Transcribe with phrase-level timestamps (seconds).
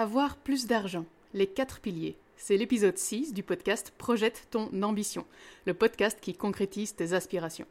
[0.00, 2.16] Avoir plus d'argent, les quatre piliers.
[2.36, 5.26] C'est l'épisode 6 du podcast Projette ton ambition,
[5.66, 7.66] le podcast qui concrétise tes aspirations.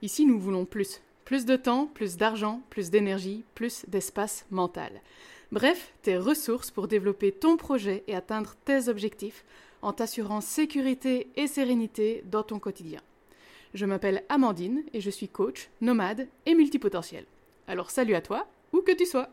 [0.00, 1.02] Ici, nous voulons plus.
[1.24, 5.02] Plus de temps, plus d'argent, plus d'énergie, plus d'espace mental.
[5.50, 9.44] Bref, tes ressources pour développer ton projet et atteindre tes objectifs
[9.82, 13.00] en t'assurant sécurité et sérénité dans ton quotidien.
[13.74, 17.26] Je m'appelle Amandine et je suis coach, nomade et multipotentiel.
[17.66, 19.28] Alors salut à toi, où que tu sois.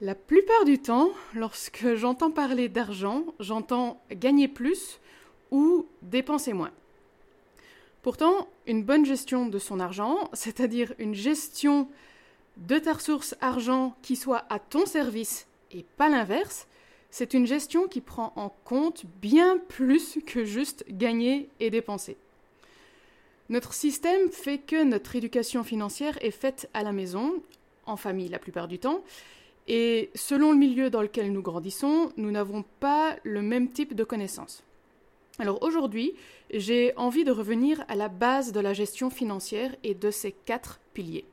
[0.00, 4.98] La plupart du temps, lorsque j'entends parler d'argent, j'entends gagner plus
[5.52, 6.72] ou dépenser moins.
[8.02, 11.88] Pourtant, une bonne gestion de son argent, c'est-à-dire une gestion
[12.56, 16.66] de ta ressource argent qui soit à ton service et pas l'inverse,
[17.10, 22.16] c'est une gestion qui prend en compte bien plus que juste gagner et dépenser.
[23.48, 27.34] Notre système fait que notre éducation financière est faite à la maison,
[27.86, 29.04] en famille la plupart du temps,
[29.66, 34.04] et selon le milieu dans lequel nous grandissons, nous n'avons pas le même type de
[34.04, 34.62] connaissances.
[35.38, 36.14] Alors aujourd'hui,
[36.52, 40.80] j'ai envie de revenir à la base de la gestion financière et de ces quatre
[40.92, 41.24] piliers.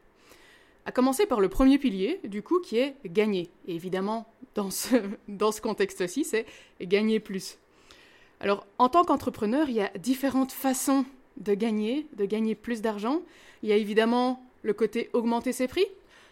[0.85, 3.49] À commencer par le premier pilier, du coup, qui est gagner.
[3.67, 4.25] Et évidemment,
[4.55, 4.95] dans ce,
[5.27, 6.45] dans ce contexte-ci, c'est
[6.81, 7.59] gagner plus.
[8.39, 11.05] Alors, en tant qu'entrepreneur, il y a différentes façons
[11.37, 13.21] de gagner, de gagner plus d'argent.
[13.61, 15.85] Il y a évidemment le côté augmenter ses prix.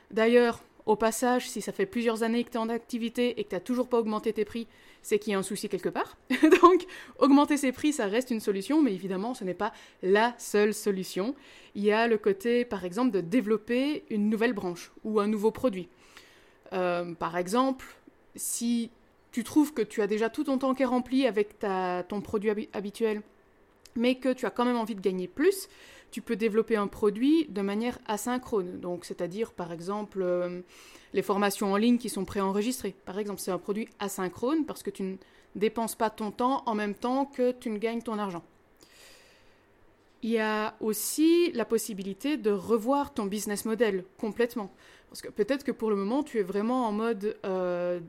[0.09, 3.49] D'ailleurs, au passage, si ça fait plusieurs années que tu es en activité et que
[3.49, 4.67] tu n'as toujours pas augmenté tes prix,
[5.01, 6.17] c'est qu'il y a un souci quelque part.
[6.61, 6.85] Donc,
[7.17, 9.71] augmenter ses prix, ça reste une solution, mais évidemment, ce n'est pas
[10.01, 11.35] la seule solution.
[11.75, 15.51] Il y a le côté, par exemple, de développer une nouvelle branche ou un nouveau
[15.51, 15.89] produit.
[16.73, 17.85] Euh, par exemple,
[18.35, 18.91] si
[19.31, 22.69] tu trouves que tu as déjà tout ton temps qui est rempli avec ton produit
[22.73, 23.21] habituel,
[23.95, 25.67] mais que tu as quand même envie de gagner plus,
[26.11, 28.79] tu peux développer un produit de manière asynchrone.
[28.79, 30.61] Donc, c'est-à-dire, par exemple, euh,
[31.13, 32.95] les formations en ligne qui sont préenregistrées.
[33.05, 35.15] Par exemple, c'est un produit asynchrone parce que tu ne
[35.55, 38.43] dépenses pas ton temps en même temps que tu ne gagnes ton argent.
[40.21, 44.71] Il y a aussi la possibilité de revoir ton business model complètement.
[45.09, 47.37] Parce que peut-être que pour le moment, tu es vraiment en mode...
[47.45, 47.99] Euh,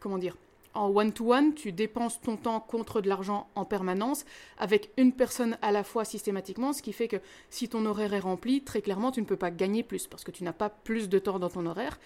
[0.00, 0.36] comment dire
[0.78, 4.24] en one-to-one, tu dépenses ton temps contre de l'argent en permanence
[4.58, 7.16] avec une personne à la fois systématiquement, ce qui fait que
[7.50, 10.30] si ton horaire est rempli, très clairement, tu ne peux pas gagner plus parce que
[10.30, 11.98] tu n'as pas plus de temps dans ton horaire.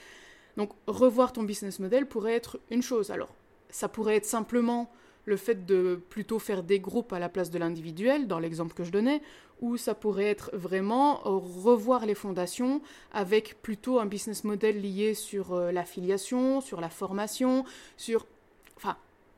[0.57, 3.11] Donc revoir ton business model pourrait être une chose.
[3.11, 3.35] Alors,
[3.69, 4.91] ça pourrait être simplement
[5.25, 8.85] le fait de plutôt faire des groupes à la place de l'individuel, dans l'exemple que
[8.85, 9.21] je donnais,
[9.61, 12.81] ou ça pourrait être vraiment revoir les fondations
[13.13, 17.65] avec plutôt un business model lié sur euh, l'affiliation, sur la formation,
[17.97, 18.27] sur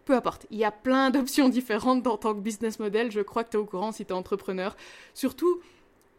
[0.04, 0.47] peu importe.
[0.50, 3.10] Il y a plein d'options différentes en tant que business model.
[3.10, 4.76] Je crois que tu es au courant si tu es entrepreneur.
[5.15, 5.60] Surtout,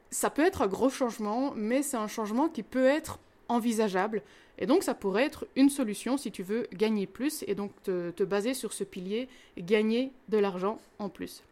[0.09, 4.21] ça peut être un gros changement, mais c'est un changement qui peut être envisageable.
[4.57, 8.23] Et donc, ça pourrait être une solution si tu veux gagner plus et donc te,
[8.23, 11.43] baser sur ce pilier, gagner de l'argent en plus.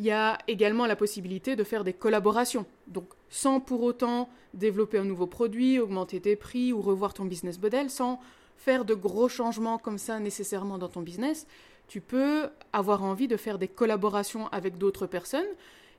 [0.00, 2.66] Il y a également la possibilité de faire des collaborations.
[2.86, 7.60] Donc, sans pour autant développer un nouveau produit, augmenter tes prix ou revoir ton business
[7.60, 8.20] model, sans
[8.58, 11.46] faire de gros changements comme ça nécessairement dans ton business,
[11.88, 15.46] tu peux avoir envie de faire des collaborations avec d'autres personnes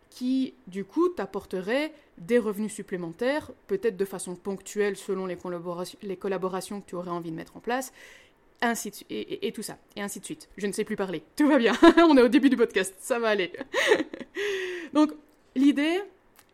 [0.09, 6.17] qui, du coup, t'apporteraient des revenus supplémentaires, peut-être de façon ponctuelle selon les collaborations, les
[6.17, 7.93] collaborations que tu aurais envie de mettre en place,
[8.61, 10.49] ainsi de et, tout ça, et ainsi de suite.
[10.57, 11.23] Je ne sais plus parler.
[11.35, 11.73] Tout va bien.
[11.97, 12.93] On est au début du podcast.
[12.99, 13.53] Ça va aller.
[14.93, 15.13] Donc,
[15.55, 16.01] l'idée,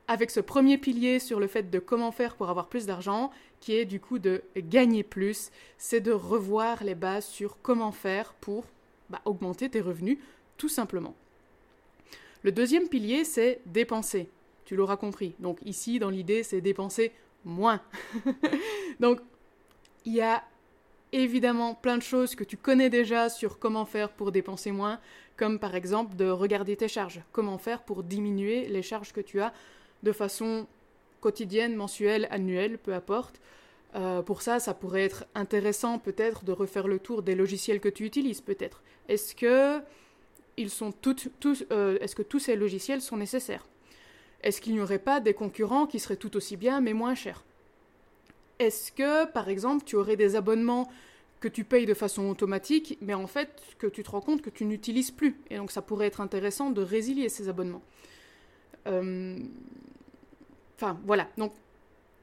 [0.08, 3.32] avec ce premier pilier sur le fait de comment faire pour avoir plus d'argent,
[3.66, 5.50] qui est du coup de gagner plus,
[5.80, 8.64] c'est de revoir les bases sur comment faire pour
[9.10, 10.20] bah, augmenter tes revenus,
[10.56, 11.16] tout simplement.
[12.44, 14.30] Le deuxième pilier, c'est dépenser.
[14.66, 15.34] Tu l'auras compris.
[15.40, 17.12] Donc ici, dans l'idée, c'est dépenser
[17.44, 17.82] moins.
[19.00, 19.20] Donc,
[20.06, 20.44] il y a
[21.12, 25.00] évidemment plein de choses que tu connais déjà sur comment faire pour dépenser moins,
[25.38, 27.22] comme par exemple de regarder tes charges.
[27.32, 29.54] Comment faire pour diminuer les charges que tu as
[30.04, 30.68] de façon
[31.26, 33.42] quotidienne, mensuelle, annuelle, peu importe.
[33.96, 37.90] Euh, pour ça, ça pourrait être intéressant peut-être de refaire le tour des logiciels que
[37.90, 38.84] tu utilises, peut-être.
[39.10, 39.80] Est-ce que
[40.56, 43.66] ils sont tous, euh, est-ce que tous ces logiciels sont nécessaires?
[44.44, 47.44] Est-ce qu'il n'y aurait pas des concurrents qui seraient tout aussi bien mais moins chers?
[48.60, 50.88] Est-ce que, par exemple, tu aurais des abonnements
[51.40, 53.50] que tu payes de façon automatique, mais en fait
[53.80, 56.70] que tu te rends compte que tu n'utilises plus, et donc ça pourrait être intéressant
[56.70, 57.84] de résilier ces abonnements.
[58.88, 59.40] Euh,
[60.76, 61.28] Enfin, voilà.
[61.38, 61.54] Donc,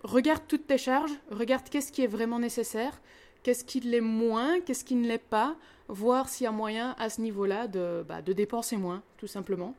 [0.02, 3.00] regarde toutes tes charges, regarde qu'est-ce qui est vraiment nécessaire,
[3.42, 5.56] qu'est-ce qui l'est moins, qu'est-ce qui ne l'est pas,
[5.88, 9.74] voir s'il y a moyen à ce niveau-là de, bah, de dépenser moins, tout simplement.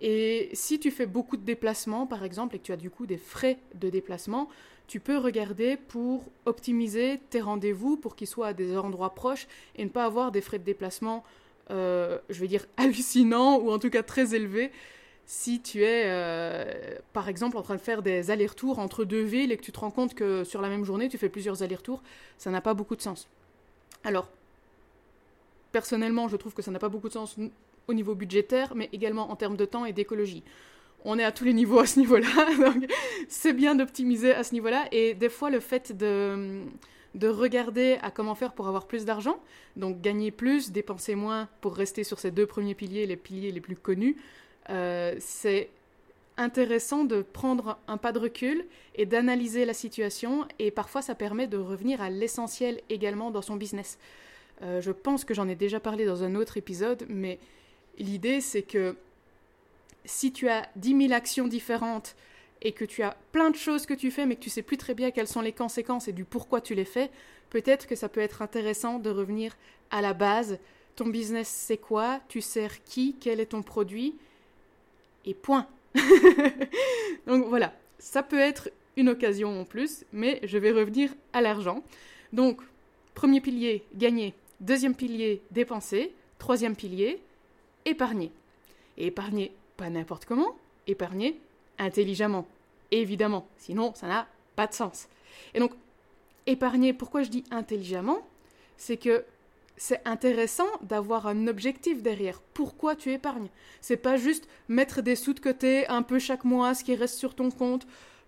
[0.00, 3.06] Et si tu fais beaucoup de déplacements, par exemple, et que tu as du coup
[3.06, 4.48] des frais de déplacement,
[4.88, 9.84] tu peux regarder pour optimiser tes rendez-vous pour qu'ils soient à des endroits proches et
[9.84, 11.22] ne pas avoir des frais de déplacement,
[11.70, 14.72] euh, je vais dire, hallucinants ou en tout cas très élevés
[15.24, 19.52] si tu es, euh, par exemple, en train de faire des allers-retours entre deux villes
[19.52, 22.02] et que tu te rends compte que sur la même journée, tu fais plusieurs allers-retours,
[22.38, 23.28] ça n'a pas beaucoup de sens.
[24.04, 24.28] Alors,
[25.70, 27.36] personnellement, je trouve que ça n'a pas beaucoup de sens
[27.88, 30.42] au niveau budgétaire, mais également en termes de temps et d'écologie.
[31.04, 32.28] On est à tous les niveaux à ce niveau-là,
[32.58, 32.86] donc
[33.28, 34.86] c'est bien d'optimiser à ce niveau-là.
[34.92, 36.62] Et des fois, le fait de,
[37.14, 39.38] de regarder à comment faire pour avoir plus d'argent,
[39.76, 43.60] donc gagner plus, dépenser moins pour rester sur ces deux premiers piliers, les piliers les
[43.60, 44.16] plus connus,
[44.70, 45.70] euh, c'est
[46.36, 48.64] intéressant de prendre un pas de recul
[48.94, 53.56] et d'analyser la situation et parfois ça permet de revenir à l'essentiel également dans son
[53.56, 53.98] business.
[54.62, 57.38] Euh, je pense que j'en ai déjà parlé dans un autre épisode, mais
[57.98, 58.96] l'idée c'est que
[60.04, 62.16] si tu as 10 000 actions différentes
[62.60, 64.76] et que tu as plein de choses que tu fais mais que tu sais plus
[64.76, 67.10] très bien quelles sont les conséquences et du pourquoi tu les fais,
[67.50, 69.56] peut-être que ça peut être intéressant de revenir
[69.90, 70.58] à la base.
[70.96, 72.20] Ton business c'est quoi?
[72.28, 73.16] Tu sers qui?
[73.20, 74.16] Quel est ton produit?
[75.24, 75.66] Et point.
[77.26, 81.82] Donc voilà, ça peut être une occasion en plus, mais je vais revenir à l'argent.
[82.32, 82.60] Donc,
[83.14, 84.34] premier pilier, gagner.
[84.60, 86.12] Deuxième pilier, dépenser.
[86.38, 87.20] Troisième pilier,
[87.84, 88.32] épargner.
[88.98, 91.40] Et épargner pas n'importe comment, épargner
[91.78, 92.46] intelligemment.
[92.90, 95.08] Évidemment, sinon ça n'a pas de sens.
[95.54, 95.72] Et donc,
[96.46, 98.18] épargner, pourquoi je dis intelligemment?
[98.76, 99.24] C'est que
[99.82, 102.40] c'est intéressant d'avoir un objectif derrière.
[102.54, 103.48] Pourquoi tu épargnes?
[103.80, 107.18] C'est pas juste mettre des sous de côté un peu chaque mois, ce qui reste
[107.18, 107.84] sur ton compte,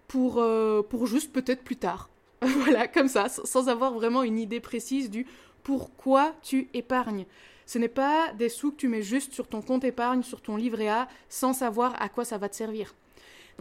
[0.09, 2.11] pour, euh, pour juste peut-être plus tard.
[2.43, 5.29] voilà, comme ça, sans avoir vraiment une idée précise du
[5.62, 7.25] pourquoi tu épargnes.
[7.67, 10.56] Ce n'est pas des sous que tu mets juste sur ton compte épargne, sur ton
[10.56, 12.97] livret A, sans savoir à quoi ça va te servir.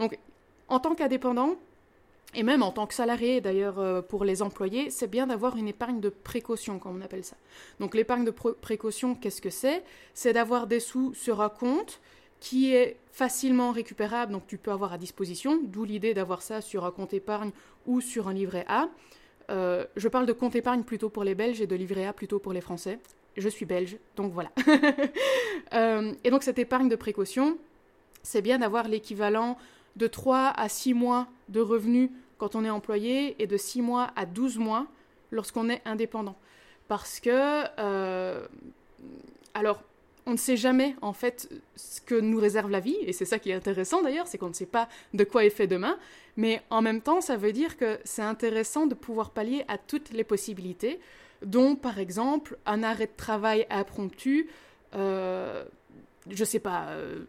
[0.00, 0.18] Donc,
[0.66, 1.54] en tant qu'indépendant,
[2.34, 5.68] et même en tant que salarié, d'ailleurs, euh, pour les employés, c'est bien d'avoir une
[5.68, 7.36] épargne de précaution, comme on appelle ça.
[7.80, 9.82] Donc l'épargne de précaution, qu'est-ce que c'est?
[10.14, 12.00] C'est d'avoir des sous sur un compte
[12.40, 16.84] qui est facilement récupérable, donc tu peux avoir à disposition, d'où l'idée d'avoir ça sur
[16.84, 17.52] un compte épargne
[17.86, 18.88] ou sur un livret A.
[19.50, 22.38] Euh, je parle de compte épargne plutôt pour les Belges et de livret A plutôt
[22.38, 22.98] pour les Français.
[23.36, 24.50] Je suis belge, donc voilà.
[25.72, 27.56] Euh, et donc cette épargne de précaution,
[28.22, 29.56] c'est bien d'avoir l'équivalent
[29.96, 32.10] de 3 à 6 mois de revenus
[32.44, 34.86] quand on est employé et de 6 mois à 12 mois
[35.30, 36.36] lorsqu'on est indépendant.
[36.88, 37.30] Parce que,
[37.78, 38.46] euh,
[39.54, 39.82] alors,
[40.26, 43.38] on ne sait jamais en fait ce que nous réserve la vie, et c'est ça
[43.38, 45.96] qui est intéressant d'ailleurs, c'est qu'on ne sait pas de quoi est fait demain,
[46.36, 50.10] mais en même temps, ça veut dire que c'est intéressant de pouvoir pallier à toutes
[50.10, 51.00] les possibilités,
[51.40, 54.50] dont par exemple un arrêt de travail impromptu,
[54.94, 55.64] euh,
[56.28, 57.24] je sais pas, euh,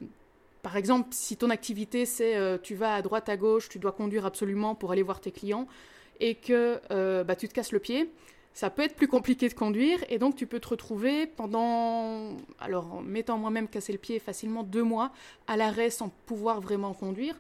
[0.66, 3.92] par exemple, si ton activité c'est euh, tu vas à droite à gauche, tu dois
[3.92, 5.68] conduire absolument pour aller voir tes clients
[6.20, 8.10] et que euh, bah, tu te casses le pied,
[8.56, 12.96] ça peut être plus compliqué de conduire et donc tu peux te retrouver pendant, alors
[12.96, 15.12] en mettant moi-même casser le pied facilement deux mois
[15.46, 17.36] à l'arrêt sans pouvoir vraiment conduire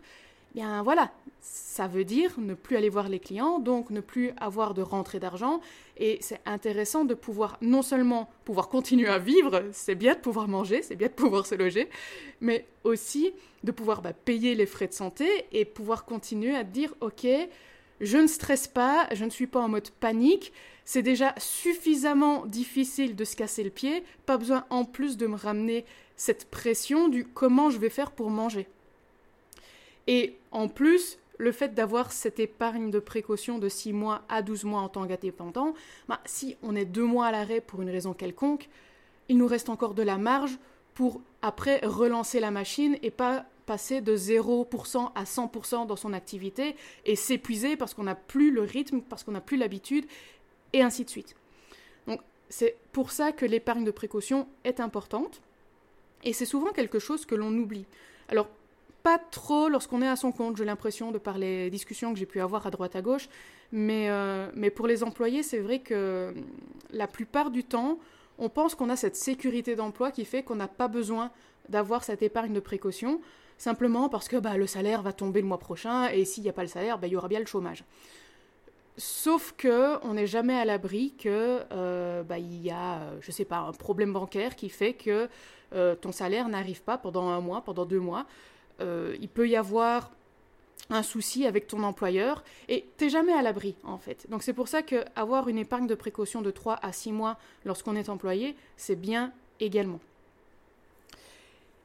[0.55, 1.11] bien voilà,
[1.41, 5.19] ça veut dire ne plus aller voir les clients, donc ne plus avoir de rentrée
[5.19, 5.59] d'argent.
[5.97, 10.47] Et c'est intéressant de pouvoir non seulement pouvoir continuer à vivre, c'est bien de pouvoir
[10.47, 11.89] manger, c'est bien de pouvoir se loger,
[12.39, 16.93] mais aussi de pouvoir bah, payer les frais de santé et pouvoir continuer à dire
[17.01, 17.27] ok,
[17.99, 20.53] je ne stresse pas, je ne suis pas en mode panique.
[20.85, 25.35] C'est déjà suffisamment difficile de se casser le pied, pas besoin en plus de me
[25.35, 25.83] ramener
[26.15, 28.67] cette pression du comment je vais faire pour manger.
[30.07, 34.63] Et en plus, le fait d'avoir cette épargne de précaution de 6 mois à 12
[34.65, 35.73] mois en tant qu'indépendant,
[36.07, 38.69] bah, si on est 2 mois à l'arrêt pour une raison quelconque,
[39.27, 40.57] il nous reste encore de la marge
[40.93, 46.75] pour après relancer la machine et pas passer de 0% à 100% dans son activité
[47.05, 50.05] et s'épuiser parce qu'on n'a plus le rythme, parce qu'on n'a plus l'habitude,
[50.73, 51.35] et ainsi de suite.
[52.07, 55.41] Donc c'est pour ça que l'épargne de précaution est importante,
[56.23, 57.85] et c'est souvent quelque chose que l'on oublie.
[58.29, 58.47] Alors
[59.05, 62.25] pas trop lorsqu'on est à son compte, j'ai l'impression, de par les discussions que j'ai
[62.25, 63.29] pu avoir à droite à gauche.
[63.71, 66.33] Mais, euh, mais pour les employés, c'est vrai que
[66.89, 67.99] la plupart du temps,
[68.39, 71.29] on pense qu'on a cette sécurité d'emploi qui fait qu'on n'a pas besoin
[71.69, 73.21] d'avoir cette épargne de précaution,
[73.59, 76.53] simplement parce que bah, le salaire va tomber le mois prochain et s'il n'y a
[76.53, 77.83] pas le salaire, bah, il y aura bien le chômage.
[78.97, 83.45] Sauf que on n'est jamais à l'abri que euh, bah, il y a, je sais
[83.45, 85.29] pas, un problème bancaire qui fait que
[85.73, 88.25] euh, ton salaire n'arrive pas pendant un mois, pendant deux mois.
[88.81, 90.11] Euh, il peut y avoir
[90.89, 94.29] un souci avec ton employeur et t'es jamais à l'abri en fait.
[94.29, 97.37] Donc c'est pour ça que avoir une épargne de précaution de 3 à 6 mois
[97.65, 99.99] lorsqu'on est employé, c'est bien également.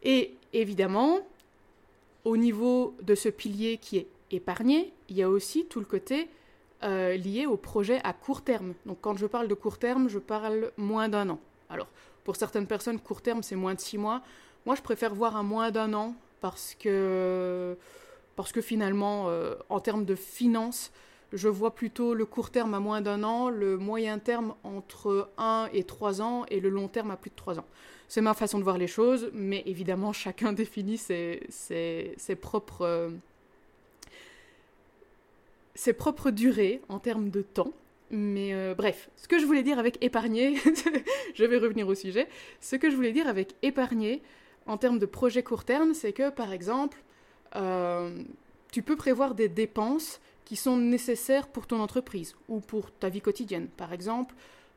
[0.02, 1.20] Et évidemment,
[2.24, 6.28] au niveau de ce pilier qui est épargner, il y a aussi tout le côté
[6.82, 8.74] euh, lié au projet à court terme.
[8.86, 11.40] Donc quand je parle de court terme, je parle moins d'un an.
[11.68, 11.88] Alors,
[12.24, 14.22] pour certaines personnes, court terme, c'est moins de six mois.
[14.66, 17.76] Moi, je préfère voir un moins d'un an parce que,
[18.36, 20.92] parce que finalement, euh, en termes de finances,
[21.32, 25.68] je vois plutôt le court terme à moins d'un an, le moyen terme entre un
[25.72, 27.66] et trois ans et le long terme à plus de trois ans.
[28.08, 33.10] C'est ma façon de voir les choses, mais évidemment, chacun définit ses, ses, propres, euh,
[35.74, 37.72] ses propres durées en termes de temps.
[38.10, 40.56] Mais euh, bref, ce que je voulais dire avec épargner,
[41.34, 42.26] je vais revenir au sujet,
[42.60, 44.20] ce que je voulais dire avec épargner
[44.70, 47.02] en termes de projet court terme, c'est que par exemple,
[47.56, 48.22] euh,
[48.70, 53.20] tu peux prévoir des dépenses qui sont nécessaires pour ton entreprise ou pour ta vie
[53.20, 53.66] quotidienne.
[53.66, 54.34] Par exemple,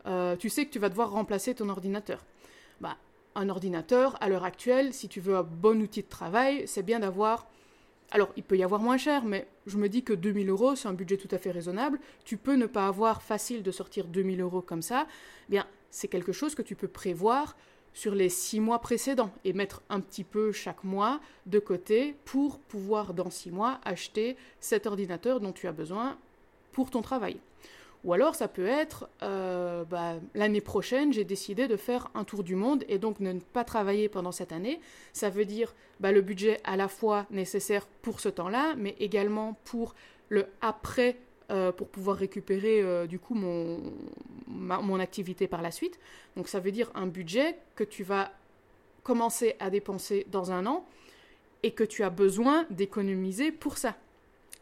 [0.07, 2.25] euh, tu sais que tu vas devoir remplacer ton ordinateur.
[2.81, 2.97] Bah,
[3.35, 6.99] un ordinateur, à l'heure actuelle, si tu veux un bon outil de travail, c'est bien
[6.99, 7.47] d'avoir...
[8.09, 10.87] Alors, il peut y avoir moins cher, mais je me dis que 2000 euros, c'est
[10.87, 11.99] un budget tout à fait raisonnable.
[12.25, 15.07] Tu peux ne pas avoir facile de sortir 2000 euros comme ça.
[15.49, 17.55] Bien, c'est quelque chose que tu peux prévoir
[17.93, 22.59] sur les six mois précédents et mettre un petit peu chaque mois de côté pour
[22.59, 26.17] pouvoir dans six mois acheter cet ordinateur dont tu as besoin
[26.71, 27.37] pour ton travail.
[28.03, 32.43] Ou alors ça peut être euh, bah, l'année prochaine j'ai décidé de faire un tour
[32.43, 34.81] du monde et donc ne pas travailler pendant cette année.
[35.13, 39.57] Ça veut dire bah, le budget à la fois nécessaire pour ce temps-là, mais également
[39.63, 39.95] pour
[40.27, 41.17] le après
[41.51, 43.79] euh, pour pouvoir récupérer euh, du coup mon,
[44.47, 45.99] mon activité par la suite.
[46.35, 48.31] Donc ça veut dire un budget que tu vas
[49.03, 50.85] commencer à dépenser dans un an
[51.63, 53.95] et que tu as besoin d'économiser pour ça.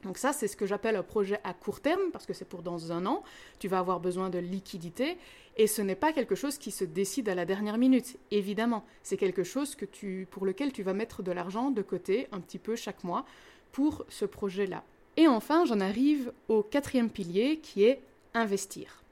[0.03, 2.63] Donc ça, c'est ce que j'appelle un projet à court terme, parce que c'est pour
[2.63, 3.23] dans un an,
[3.59, 5.17] tu vas avoir besoin de liquidité,
[5.57, 8.83] et ce n'est pas quelque chose qui se décide à la dernière minute, évidemment.
[9.03, 12.39] C'est quelque chose que tu, pour lequel tu vas mettre de l'argent de côté un
[12.39, 13.25] petit peu chaque mois
[13.71, 14.83] pour ce projet-là.
[15.17, 18.01] Et enfin, j'en arrive au quatrième pilier qui est
[18.33, 19.03] investir.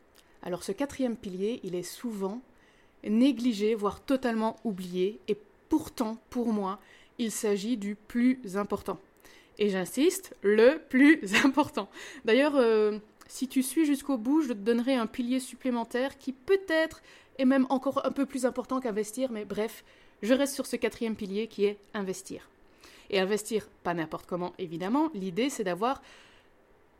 [0.41, 2.41] Alors ce quatrième pilier, il est souvent
[3.03, 5.37] négligé, voire totalement oublié, et
[5.69, 6.79] pourtant, pour moi,
[7.17, 8.99] il s'agit du plus important.
[9.57, 11.89] Et j'insiste, le plus important.
[12.25, 17.01] D'ailleurs, euh, si tu suis jusqu'au bout, je te donnerai un pilier supplémentaire qui peut-être
[17.37, 19.83] est même encore un peu plus important qu'investir, mais bref,
[20.21, 22.49] je reste sur ce quatrième pilier qui est investir.
[23.09, 25.09] Et investir, pas n'importe comment, évidemment.
[25.13, 26.01] L'idée, c'est d'avoir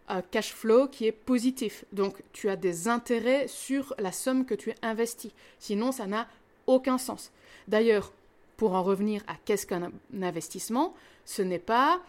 [0.08, 1.86] un cash flow qui est positif.
[1.94, 5.32] Donc, tu as des intérêts sur la somme que tu investis.
[5.60, 6.28] Sinon, ça n'a
[6.68, 7.32] aucun sens.
[7.68, 8.12] D'ailleurs,
[8.58, 10.94] pour en revenir à qu'est-ce qu'un investissement,
[11.26, 12.02] ce n'est pas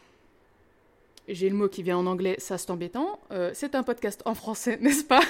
[1.29, 3.21] j'ai le mot qui vient en anglais, ça c'est embêtant.
[3.31, 5.23] Euh, c'est un podcast en français, n'est-ce pas?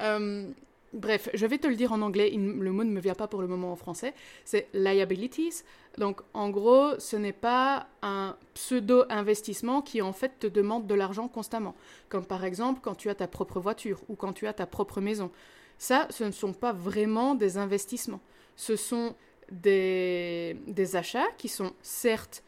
[0.00, 0.48] Euh,
[0.92, 3.42] Bref, je vais te le dire en anglais, le mot ne me vient pas pour
[3.42, 4.12] le moment en français.
[4.44, 5.62] C'est liabilities.
[5.98, 11.28] Donc en gros, ce n'est pas un pseudo-investissement qui en fait te demande de l'argent
[11.28, 11.76] constamment.
[12.08, 15.00] Comme par exemple quand tu as ta propre voiture ou quand tu as ta propre
[15.00, 15.30] maison.
[15.78, 18.20] Ça, ce ne sont pas vraiment des investissements.
[18.56, 19.14] Ce sont
[19.52, 22.42] des, des achats qui sont certes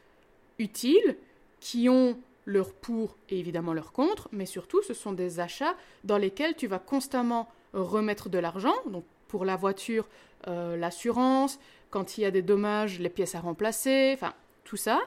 [0.59, 1.17] utiles,
[1.61, 6.19] qui ont leur pour et évidemment leur contre, mais surtout ce sont des achats dans
[6.19, 10.09] lesquels tu vas constamment remettre de l'argent, donc pour la voiture,
[10.49, 11.59] euh, l'assurance,
[11.91, 15.01] quand il y a des dommages, les pièces à remplacer, enfin tout ça.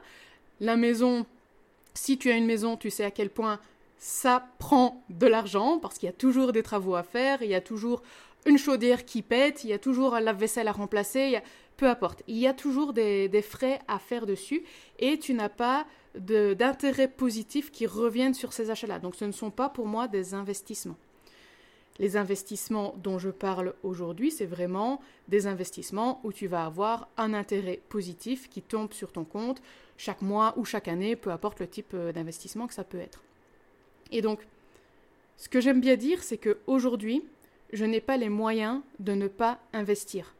[0.59, 1.25] La maison,
[1.93, 3.59] si tu as une maison, tu sais à quel point
[3.97, 7.55] ça prend de l'argent parce qu'il y a toujours des travaux à faire, il y
[7.55, 8.01] a toujours
[8.45, 11.39] une chaudière qui pète, il y a toujours la vaisselle à remplacer,
[11.77, 14.63] peu importe, il y a toujours des, frais à faire dessus
[14.99, 18.99] et tu n'as pas d'intérêts positifs qui reviennent sur ces achats-là.
[18.99, 20.97] Donc ce ne sont pas pour moi des investissements.
[21.97, 27.33] Les investissements dont je parle aujourd'hui, c'est vraiment des investissements où tu vas avoir un
[27.33, 29.61] intérêt positif qui tombe sur ton compte
[29.97, 33.23] chaque mois ou chaque année, peu importe le type euh, d'investissement que ça peut être.
[34.11, 34.45] Et donc,
[35.37, 37.23] ce que j'aime bien dire, c'est qu'aujourd'hui,
[37.71, 40.35] je n'ai pas les moyens de ne pas investir.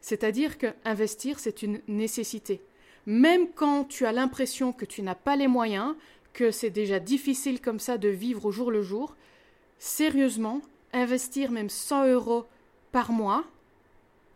[0.00, 2.60] C'est-à-dire que investir, c'est une nécessité.
[3.06, 5.94] Même quand tu as l'impression que tu n'as pas les moyens,
[6.32, 9.16] que c'est déjà difficile comme ça de vivre au jour le jour,
[9.78, 10.60] sérieusement,
[10.92, 12.46] investir même 100 euros
[12.90, 13.44] par mois.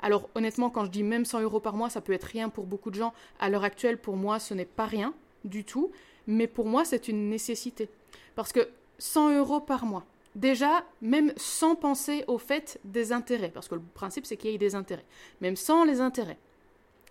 [0.00, 2.66] Alors honnêtement, quand je dis même 100 euros par mois, ça peut être rien pour
[2.66, 3.12] beaucoup de gens.
[3.38, 5.90] À l'heure actuelle, pour moi, ce n'est pas rien du tout.
[6.26, 7.88] Mais pour moi, c'est une nécessité.
[8.34, 13.68] Parce que 100 euros par mois, déjà, même sans penser au fait des intérêts, parce
[13.68, 15.04] que le principe c'est qu'il y ait des intérêts,
[15.40, 16.38] même sans les intérêts,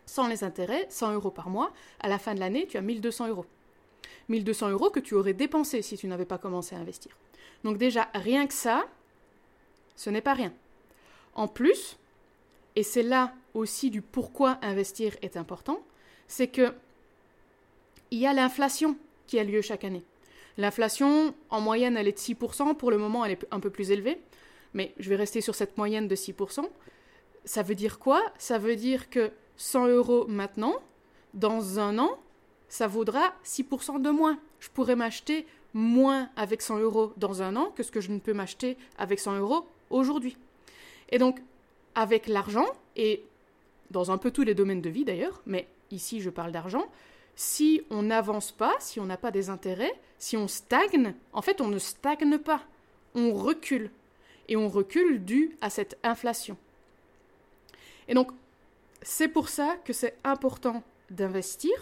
[0.06, 3.30] sans les intérêts, 100 euros par mois, à la fin de l'année, tu as 1200
[3.30, 3.46] euros.
[4.30, 7.18] 1200 euros que tu aurais dépensé si tu n'avais pas commencé à investir.
[7.64, 8.86] Donc déjà, rien que ça,
[9.96, 10.54] ce n'est pas rien.
[11.34, 11.98] En plus,
[12.75, 15.80] et c'est là aussi du pourquoi investir est important,
[16.28, 16.74] c'est que
[18.12, 18.98] il y a l'inflation
[19.28, 20.04] qui a lieu chaque année.
[20.58, 22.75] L'inflation, en moyenne, elle est de 6%.
[22.75, 24.22] Pour le moment, elle est un peu plus élevée.
[24.74, 26.66] Mais je vais rester sur cette moyenne de 6%.
[27.44, 28.22] Ça veut dire quoi?
[28.38, 30.75] Ça veut dire que 100 euros maintenant,
[31.34, 32.18] dans un an,
[32.70, 34.40] ça vaudra 6% de moins.
[34.60, 38.20] Je pourrais m'acheter moins avec 100 euros dans un an que ce que je ne
[38.20, 40.38] peux m'acheter avec 100 euros aujourd'hui.
[41.10, 41.39] Et donc,
[41.96, 43.24] avec l'argent, et
[43.92, 46.86] dans un peu tous les domaines de vie d'ailleurs, mais ici je parle d'argent,
[47.36, 51.62] si on n'avance pas, si on n'a pas des intérêts, si on stagne, en fait
[51.62, 52.62] on ne stagne pas,
[53.13, 53.92] on recule.
[54.48, 56.58] Et on recule dû à cette inflation.
[58.08, 58.32] Et donc,
[59.01, 61.74] c'est pour ça que c'est important d'investir,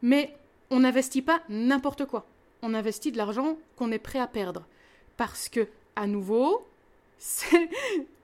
[0.00, 0.34] mais
[0.70, 2.24] on n'investit pas n'importe quoi.
[2.62, 4.64] On investit de l'argent qu'on est prêt à perdre.
[5.16, 6.66] Parce que, à nouveau,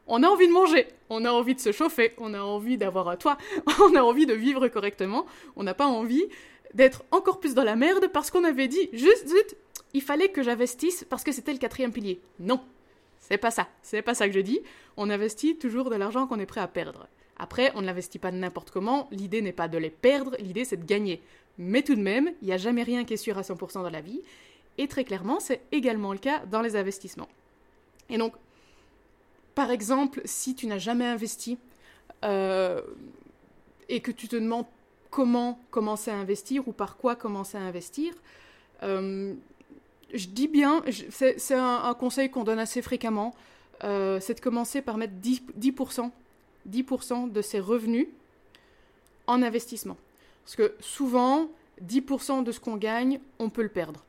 [0.07, 3.09] on a envie de manger, on a envie de se chauffer, on a envie d'avoir
[3.09, 3.39] un toit,
[3.81, 5.27] on a envie de vivre correctement,
[5.57, 6.27] on n'a pas envie
[6.75, 9.57] d'être encore plus dans la merde parce qu'on avait dit juste, zut,
[9.95, 12.21] il fallait que j'investisse parce que c'était le quatrième pilier.
[12.41, 12.61] Non,
[13.19, 14.61] c'est pas ça, c'est pas ça que je dis.
[14.97, 17.09] On investit toujours de l'argent qu'on est prêt à perdre.
[17.39, 20.77] Après, on ne l'investit pas n'importe comment, l'idée n'est pas de les perdre, l'idée c'est
[20.77, 21.23] de gagner.
[21.57, 23.91] Mais tout de même, il n'y a jamais rien qui est sûr à 100% dans
[23.91, 24.23] la vie,
[24.77, 27.29] et très clairement, c'est également le cas dans les investissements.
[28.11, 28.33] Et donc,
[29.59, 31.59] par exemple, si tu n'as jamais investi
[32.25, 32.81] euh,
[33.89, 34.67] et que tu te demandes
[35.11, 38.15] comment commencer à investir ou par quoi commencer à investir,
[38.85, 39.35] euh,
[40.15, 43.35] je dis bien, c'est un, conseil qu'on donne assez fréquemment,
[43.83, 46.13] euh, c'est de commencer par mettre 10%,
[46.71, 48.07] 10%, de ses revenus
[49.27, 49.97] en investissement.
[50.45, 51.51] Parce que souvent,
[51.85, 54.05] 10% de ce qu'on gagne, on peut le perdre.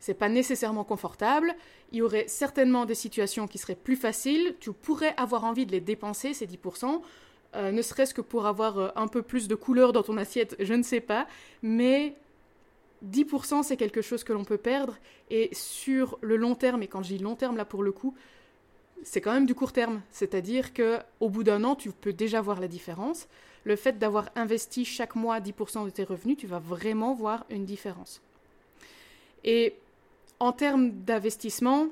[0.00, 1.54] C'est pas nécessairement confortable.
[1.92, 4.54] Il y aurait certainement des situations qui seraient plus faciles.
[4.60, 7.02] Tu pourrais avoir envie de les dépenser, ces 10%,
[7.56, 10.54] euh, ne serait-ce que pour avoir euh, un peu plus de couleur dans ton assiette,
[10.58, 11.26] je ne sais pas.
[11.62, 12.14] Mais
[13.06, 14.96] 10% c'est quelque chose que l'on peut perdre.
[15.30, 18.14] Et sur le long terme, et quand je dis long terme là pour le coup,
[19.02, 20.02] c'est quand même du court terme.
[20.10, 23.28] C'est-à-dire que au bout d'un an, tu peux déjà voir la différence.
[23.64, 27.64] Le fait d'avoir investi chaque mois 10% de tes revenus, tu vas vraiment voir une
[27.64, 28.20] différence.
[29.44, 29.74] Et
[30.40, 31.88] en termes d'investissement,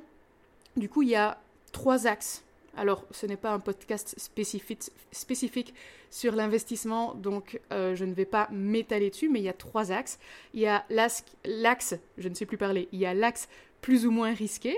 [0.77, 1.39] du coup, il y a
[1.73, 2.43] trois axes.
[2.77, 5.75] Alors, ce n'est pas un podcast spécifique,
[6.11, 9.93] sur l'investissement, donc euh, je ne vais pas m'étaler dessus, mais il y a trois
[9.93, 10.19] axes.
[10.55, 13.49] Il y a l'axe, je ne sais plus parler, il y a l'axe
[13.81, 14.77] plus ou moins risqué,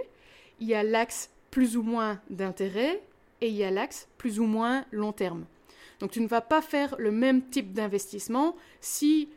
[0.61, 3.03] il y a l'axe plus ou moins d'intérêt,
[3.41, 5.45] et il y a l'axe plus ou moins long terme.
[6.01, 9.29] Donc tu ne vas pas faire le même type d'investissement si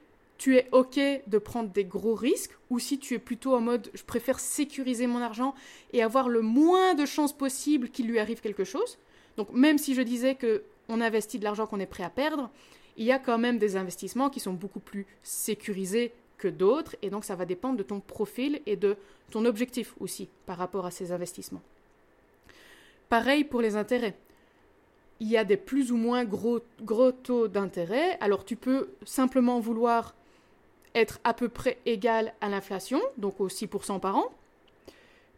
[0.42, 3.92] tu es OK de prendre des gros risques ou si tu es plutôt en mode
[3.94, 5.54] je préfère sécuriser mon argent
[5.94, 8.98] et avoir le moins de chances possible qu'il lui arrive quelque chose.
[9.38, 12.50] Donc même si je disais que on investit de l'argent qu'on est prêt à perdre,
[12.98, 17.12] il y a quand même des investissements qui sont beaucoup plus sécurisés que d'autres et
[17.12, 18.98] donc ça va dépendre de ton profil et de
[19.30, 21.62] ton objectif aussi par rapport à ces investissements.
[23.10, 24.18] Pareil pour les intérêts.
[25.20, 28.18] Il y a des plus ou moins gros, gros taux d'intérêt.
[28.22, 30.16] Alors tu peux simplement vouloir
[30.96, 34.32] être à peu près égal à l'inflation, donc aux 6% par an.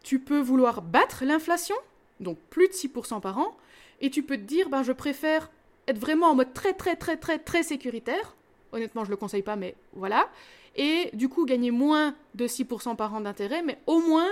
[0.02, 1.76] Tu peux vouloir battre l'inflation,
[2.20, 3.56] donc plus de 6% par an,
[4.00, 5.50] et tu peux te dire, ben, je préfère
[5.86, 8.34] être vraiment en mode très très très très très sécuritaire.
[8.72, 10.28] Honnêtement, je ne le conseille pas, mais voilà.
[10.76, 14.28] Et du coup, gagner moins de 6% par an d'intérêt, mais au moins,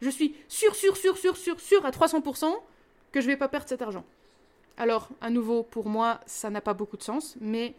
[0.00, 2.52] je suis sûr, sûr, sûr, sûr, sûr, sûr à 300%
[3.12, 4.04] que je ne vais pas perdre cet argent.
[4.76, 7.74] Alors, à nouveau, pour moi, ça n'a pas beaucoup de sens, mais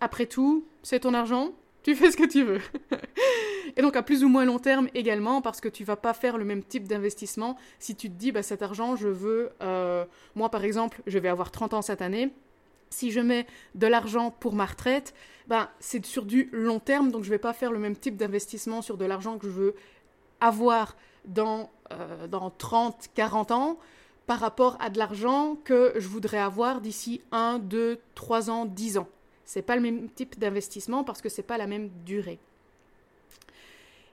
[0.00, 1.52] après tout, c'est ton argent,
[1.88, 2.60] tu fais ce que tu veux.
[3.76, 6.36] et donc à plus ou moins long terme également, parce que tu vas pas faire
[6.36, 10.50] le même type d'investissement si tu te dis, bah, cet argent, je veux, euh, moi
[10.50, 12.30] par exemple, je vais avoir 30 ans cette année.
[12.90, 15.14] Si je mets de l'argent pour ma retraite,
[15.46, 18.82] ben, c'est sur du long terme, donc je vais pas faire le même type d'investissement
[18.82, 19.74] sur de l'argent que je veux
[20.42, 23.78] avoir dans, euh, dans 30, 40 ans
[24.26, 28.98] par rapport à de l'argent que je voudrais avoir d'ici 1, 2, 3 ans, 10
[28.98, 29.08] ans.
[29.48, 32.38] C'est pas le même type d'investissement parce que c'est pas la même durée.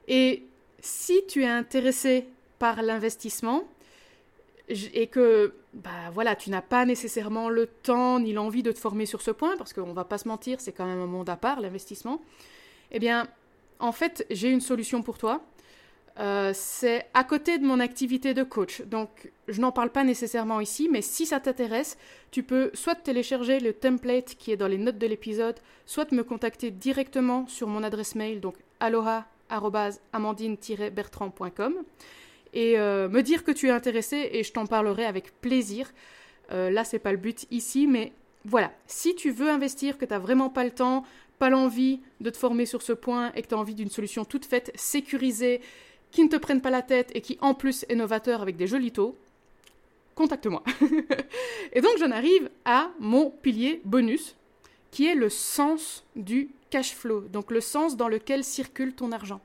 [0.08, 0.44] Et
[0.80, 2.26] si tu es intéressé
[2.58, 3.66] par l'investissement
[4.70, 9.06] et que bah voilà, tu n'as pas nécessairement le temps ni l'envie de te former
[9.06, 11.36] sur ce point parce qu'on va pas se mentir, c'est quand même un monde à
[11.36, 12.22] part l'investissement.
[12.92, 13.28] Eh bien,
[13.80, 15.44] en fait, j'ai une solution pour toi.
[16.18, 18.82] Euh, c'est à côté de mon activité de coach.
[18.84, 19.10] Donc,
[19.50, 21.98] je n'en parle pas nécessairement ici, mais si ça t'intéresse,
[22.32, 26.24] tu peux soit télécharger le template qui est dans les notes de l'épisode, soit me
[26.24, 31.76] contacter directement sur mon adresse mail, donc aloha-amandine-bertrand.com,
[32.54, 35.92] et euh, me dire que tu es intéressé et je t'en parlerai avec plaisir.
[36.54, 38.14] Euh, là, c'est pas le but ici, mais
[38.46, 38.72] voilà.
[38.88, 41.04] Si tu veux investir, que tu n'as vraiment pas le temps,
[41.40, 44.24] pas l'envie de te former sur ce point et que tu as envie d'une solution
[44.24, 45.60] toute faite, sécurisée,
[46.16, 48.68] qui ne te prenne pas la tête et qui en plus est novateur avec des
[48.68, 49.18] jolis taux,
[50.16, 50.64] contacte-moi.
[51.74, 54.38] et donc j'en arrive à mon pilier bonus,
[54.92, 59.42] qui est le sens du cash flow, donc le sens dans lequel circule ton argent.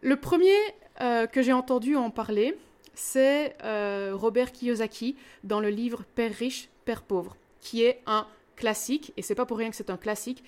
[0.00, 0.56] Le premier
[1.02, 2.56] euh, que j'ai entendu en parler,
[2.94, 9.12] c'est euh, Robert Kiyosaki dans le livre Père riche, Père pauvre, qui est un classique,
[9.16, 10.44] et c'est pas pour rien que c'est un classique.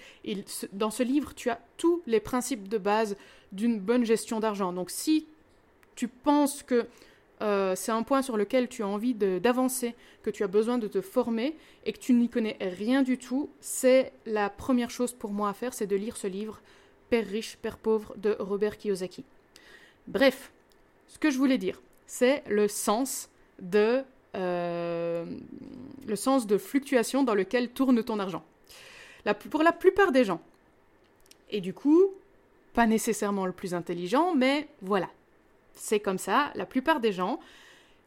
[0.72, 3.16] dans ce livre, tu as tous les principes de base
[3.52, 4.72] d'une bonne gestion d'argent.
[4.72, 5.26] Donc si
[5.94, 6.86] tu penses que
[7.42, 10.88] euh, c'est un point sur lequel tu as envie d'avancer, que tu as besoin de
[10.88, 15.32] te former et que tu n'y connais rien du tout, c'est la première chose pour
[15.32, 16.60] moi à faire, c'est de lire ce livre,
[17.10, 19.24] Père riche, Père pauvre de Robert Kiyosaki.
[20.06, 20.50] Bref,
[21.08, 23.28] ce que je voulais dire, c'est le sens
[23.60, 24.02] de
[24.34, 25.24] euh,
[26.06, 28.44] le sens de fluctuation dans lequel tourne ton argent.
[29.50, 30.40] pour la plupart des gens.
[31.50, 32.12] Et du coup,
[32.74, 35.08] pas nécessairement le plus intelligent, mais voilà.
[35.74, 37.40] C'est comme ça, la plupart des gens,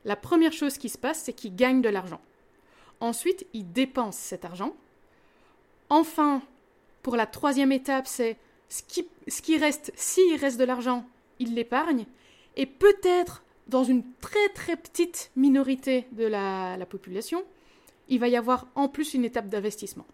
[0.06, 2.22] la première chose qui se passe, c'est qu'ils gagnent de l'argent.
[3.02, 4.76] Ensuite, ils dépensent cet argent.
[5.90, 6.42] Enfin,
[7.04, 8.38] pour la troisième étape, c'est
[8.70, 11.06] ce qui, ce qui reste, s'il reste de l'argent,
[11.40, 12.06] ils l'épargnent.
[12.56, 17.44] Et peut-être dans une très très petite minorité de la, population,
[18.10, 20.06] il va y avoir en plus une étape d'investissement.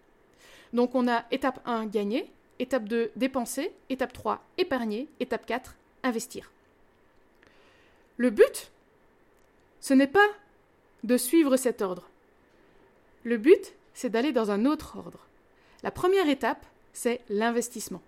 [0.73, 2.29] Donc on a étape 1, gagner,
[2.59, 6.51] étape 2, dépenser, étape 3, épargner, étape 4, investir.
[8.17, 8.71] Le but,
[9.81, 10.27] ce n'est pas
[11.03, 12.09] de suivre cet ordre.
[13.23, 15.25] Le but, c'est d'aller dans un autre ordre.
[15.83, 18.01] La première étape, c'est l'investissement.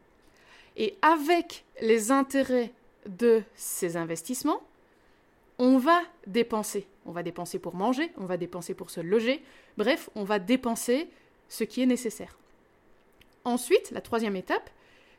[0.75, 2.71] Et avec les intérêts
[3.07, 4.61] de ces investissements,
[5.59, 6.87] on va dépenser.
[7.07, 9.41] On va dépenser pour manger, on va dépenser pour se loger,
[9.77, 11.07] bref, on va dépenser
[11.49, 12.37] ce qui est nécessaire.
[13.45, 14.69] Ensuite, la troisième étape,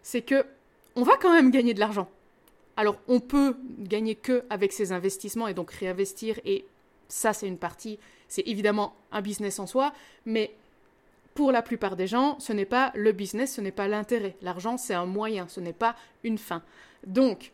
[0.02, 0.44] c'est que
[0.94, 2.08] on va quand même gagner de l'argent.
[2.76, 6.64] Alors, on peut gagner que avec ces investissements et donc réinvestir et
[7.08, 7.98] ça c'est une partie,
[8.28, 9.92] c'est évidemment un business en soi,
[10.26, 10.54] mais
[11.34, 14.36] pour la plupart des gens, ce n'est pas le business, ce n'est pas l'intérêt.
[14.42, 16.62] L'argent, c'est un moyen, ce n'est pas une fin.
[17.06, 17.52] Donc,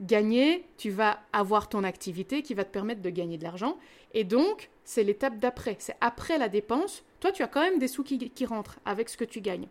[0.00, 3.78] gagner, tu vas avoir ton activité qui va te permettre de gagner de l'argent.
[4.14, 5.76] Et donc, c'est l'étape d'après.
[5.78, 7.04] C'est après la dépense.
[7.20, 9.68] Toi, tu as quand même des sous qui, rentrent avec ce que tu gagnes.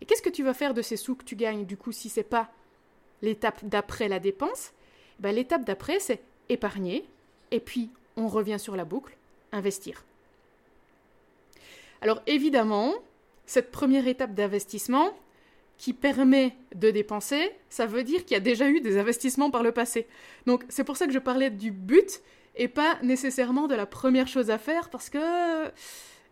[0.00, 2.08] Et qu'est-ce que tu vas faire de ces sous que tu gagnes, du coup, si
[2.08, 2.50] c'est pas
[3.22, 4.72] l'étape d'après la dépense?
[5.18, 7.04] Ben, L'étape d'après, c'est épargner.
[7.50, 9.16] Et puis, on revient sur la boucle,
[9.52, 10.04] investir.
[12.02, 12.92] Alors, évidemment,
[13.46, 15.14] cette première étape d'investissement,
[15.78, 19.62] qui permet de dépenser, ça veut dire qu'il y a déjà eu des investissements par
[19.62, 20.06] le passé.
[20.46, 22.22] Donc c'est pour ça que je parlais du but
[22.56, 25.18] et pas nécessairement de la première chose à faire parce que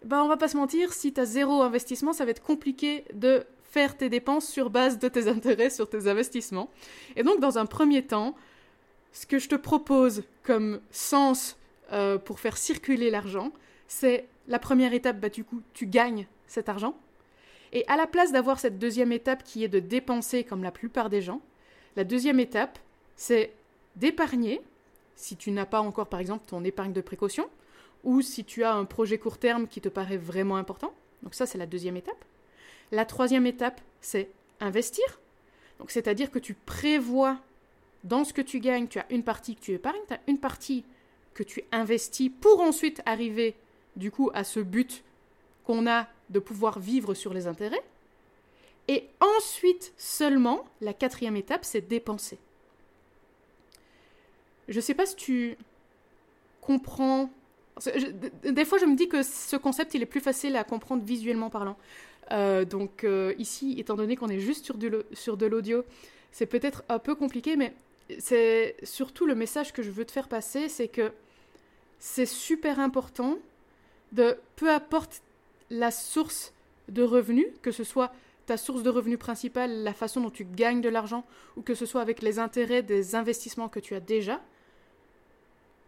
[0.04, 3.04] bah on va pas se mentir, si tu as zéro investissement, ça va être compliqué
[3.14, 6.70] de faire tes dépenses sur base de tes intérêts sur tes investissements.
[7.16, 8.34] Et donc dans un premier temps,
[9.12, 11.56] ce que je te propose comme sens
[11.92, 13.52] euh, pour faire circuler l'argent,
[13.86, 16.96] c'est la première étape, bah du coup, tu gagnes cet argent,
[17.72, 21.08] et à la place d'avoir cette deuxième étape qui est de dépenser comme la plupart
[21.08, 21.40] des gens,
[21.96, 22.78] la deuxième étape,
[23.16, 23.52] c'est
[23.96, 24.60] d'épargner,
[25.16, 27.48] si tu n'as pas encore par exemple ton épargne de précaution,
[28.04, 30.92] ou si tu as un projet court terme qui te paraît vraiment important.
[31.22, 32.24] Donc ça, c'est la deuxième étape.
[32.90, 34.30] La troisième étape, c'est
[34.60, 35.04] investir.
[35.78, 37.38] Donc c'est-à-dire que tu prévois
[38.04, 40.38] dans ce que tu gagnes, tu as une partie que tu épargnes, tu as une
[40.38, 40.84] partie
[41.34, 43.54] que tu investis pour ensuite arriver
[43.96, 45.04] du coup à ce but
[45.64, 47.82] qu'on a de pouvoir vivre sur les intérêts.
[48.88, 52.38] Et ensuite seulement, la quatrième étape, c'est dépenser.
[54.68, 55.56] Je ne sais pas si tu
[56.60, 57.30] comprends.
[58.44, 61.50] des fois, je me dis que ce concept, il est plus facile à comprendre visuellement
[61.50, 61.76] parlant.
[62.30, 64.76] Euh, donc euh, ici, étant donné qu'on est juste sur,
[65.12, 65.84] sur de l'audio,
[66.30, 67.74] c'est peut-être un peu compliqué, mais
[68.18, 71.12] c'est surtout le message que je veux te faire passer, c'est que
[71.98, 73.38] c'est super important
[74.12, 75.22] de, peu importe
[75.72, 76.52] la source
[76.88, 78.12] de revenus, que ce soit
[78.46, 81.24] ta source de revenus principale, la façon dont tu gagnes de l'argent,
[81.56, 84.40] ou que ce soit avec les intérêts des investissements que tu as déjà.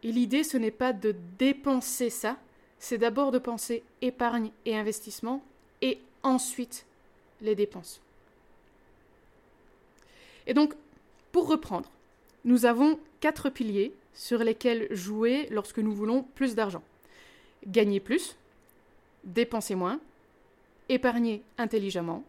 [0.02, 2.38] Et l'idée, ce n'est pas de dépenser ça,
[2.78, 5.44] c'est d'abord de penser épargne et investissement,
[5.82, 6.86] et ensuite
[7.42, 8.00] les dépenses.
[10.46, 10.74] Et donc,
[11.30, 11.90] pour reprendre,
[12.44, 16.82] nous avons quatre piliers sur lesquels jouer lorsque nous voulons plus d'argent.
[17.66, 18.36] Gagner plus,
[19.24, 20.00] dépenser moins,
[20.88, 22.24] épargner intelligemment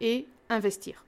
[0.00, 1.04] et investir.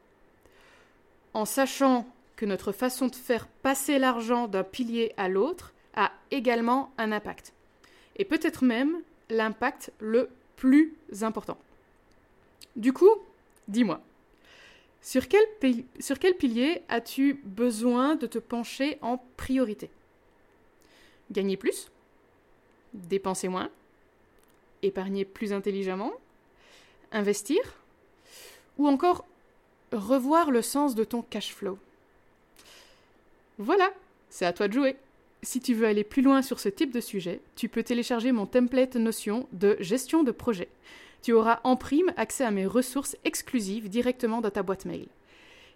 [1.35, 6.93] En sachant que notre façon de faire passer l'argent d'un pilier à l'autre a également
[6.99, 7.53] un impact.
[8.17, 11.59] Et peut-être même l'impact le plus important.
[12.77, 13.11] Du coup,
[13.69, 14.01] dis-moi,
[15.01, 19.91] Sur quel, pilier as-tu besoin de te pencher en priorité?
[21.31, 21.91] Gagner plus?
[22.95, 23.69] Dépenser moins?
[24.83, 26.13] Épargner plus intelligemment
[27.13, 27.61] Investir
[28.79, 29.25] Ou encore
[29.93, 31.79] revoir le sens de ton cash flow
[33.59, 33.93] Voilà,
[34.31, 34.97] c'est à toi de jouer.
[35.43, 38.47] Si tu veux aller plus loin sur ce type de sujet, tu peux télécharger mon
[38.47, 40.69] template Notion de gestion de projet.
[41.21, 45.07] Tu auras en prime accès à mes ressources exclusives directement dans ta boîte mail.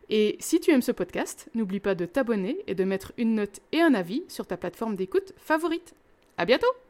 [0.09, 3.61] Et si tu aimes ce podcast, n'oublie pas de t'abonner et de mettre une note
[3.73, 5.95] et un avis sur ta plateforme d'écoute favorite.
[6.37, 6.77] À bientôt!